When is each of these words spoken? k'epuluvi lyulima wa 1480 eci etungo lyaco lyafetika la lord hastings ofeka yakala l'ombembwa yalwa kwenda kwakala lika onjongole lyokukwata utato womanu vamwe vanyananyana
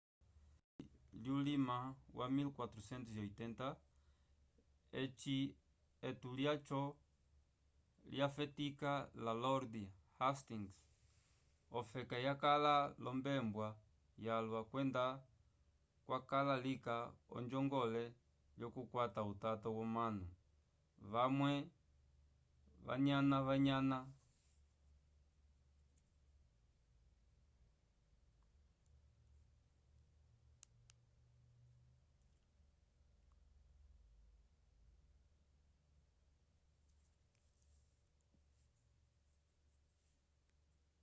k'epuluvi 0.03 1.19
lyulima 1.23 1.77
wa 2.17 2.25
1480 2.29 3.69
eci 5.01 5.37
etungo 6.09 6.35
lyaco 6.39 6.81
lyafetika 8.13 8.91
la 9.25 9.33
lord 9.43 9.73
hastings 10.19 10.71
ofeka 11.79 12.15
yakala 12.27 12.75
l'ombembwa 13.03 13.67
yalwa 14.25 14.59
kwenda 14.71 15.05
kwakala 16.05 16.53
lika 16.65 16.95
onjongole 17.37 18.03
lyokukwata 18.57 19.19
utato 19.31 19.67
womanu 19.77 20.25
vamwe 21.13 21.53
vanyananyana 22.85 23.99